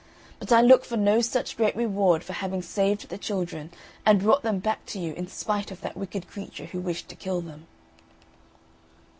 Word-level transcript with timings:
But 0.39 0.51
I 0.51 0.61
look 0.61 0.83
for 0.83 0.97
no 0.97 1.21
such 1.21 1.55
great 1.55 1.75
reward 1.75 2.23
for 2.23 2.33
having 2.33 2.63
saved 2.63 3.07
the 3.09 3.19
children, 3.19 3.69
and 4.03 4.19
brought 4.21 4.41
them 4.41 4.57
back 4.57 4.83
to 4.87 4.99
you 4.99 5.13
in 5.13 5.27
spite 5.27 5.69
of 5.69 5.81
that 5.81 5.95
wicked 5.95 6.27
creature 6.27 6.65
who 6.65 6.79
wished 6.79 7.07
to 7.09 7.15
kill 7.15 7.39
them." 7.39 7.67